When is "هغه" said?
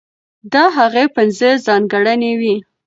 0.77-1.03